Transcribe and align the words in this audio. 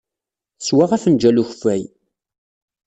Teswa 0.57 0.85
afenjal 0.95 1.35
n 1.35 1.41
ukeffay. 1.41 1.81